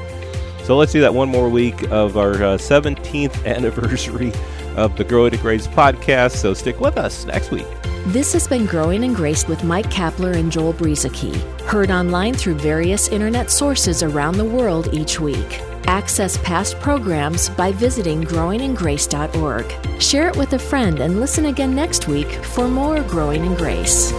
So 0.64 0.76
let's 0.76 0.92
do 0.92 1.00
that 1.02 1.14
one 1.14 1.28
more 1.28 1.48
week 1.48 1.90
of 1.90 2.16
our 2.16 2.32
uh, 2.32 2.56
17th 2.56 3.44
anniversary 3.46 4.32
of 4.76 4.96
the 4.96 5.04
Growing 5.04 5.34
in 5.34 5.40
Grace 5.40 5.66
podcast. 5.66 6.36
So 6.36 6.54
stick 6.54 6.80
with 6.80 6.96
us 6.96 7.24
next 7.26 7.50
week. 7.50 7.66
This 8.06 8.32
has 8.34 8.46
been 8.46 8.66
Growing 8.66 9.04
in 9.04 9.14
Grace 9.14 9.46
with 9.46 9.64
Mike 9.64 9.90
Kapler 9.90 10.36
and 10.36 10.50
Joel 10.50 10.74
Brueseke, 10.74 11.34
heard 11.62 11.90
online 11.90 12.34
through 12.34 12.56
various 12.56 13.08
internet 13.08 13.50
sources 13.50 14.02
around 14.02 14.36
the 14.36 14.44
world 14.44 14.92
each 14.92 15.20
week. 15.20 15.60
Access 15.86 16.38
past 16.38 16.78
programs 16.80 17.48
by 17.50 17.72
visiting 17.72 18.22
growingingrace.org. 18.22 20.00
Share 20.00 20.28
it 20.28 20.36
with 20.36 20.52
a 20.54 20.58
friend 20.58 21.00
and 21.00 21.20
listen 21.20 21.46
again 21.46 21.74
next 21.74 22.08
week 22.08 22.30
for 22.44 22.68
more 22.68 23.02
Growing 23.02 23.44
in 23.44 23.54
Grace. 23.54 24.12